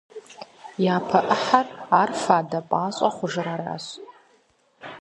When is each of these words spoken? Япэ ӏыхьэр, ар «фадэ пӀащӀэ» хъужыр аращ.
Япэ 0.95 1.19
ӏыхьэр, 1.25 1.65
ар 1.99 2.09
«фадэ 2.21 2.59
пӀащӀэ» 2.69 3.09
хъужыр 3.15 3.47
аращ. 3.53 3.85